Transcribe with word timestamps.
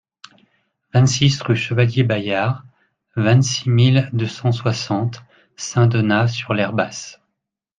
vingt-six 0.95 1.39
rue 1.43 1.55
Chevalier 1.55 2.01
Bayard, 2.03 2.63
vingt-six 3.15 3.67
mille 3.69 4.09
deux 4.13 4.25
cent 4.27 4.51
soixante 4.51 5.21
Saint-Donat-sur-l'Herbasse 5.57 7.21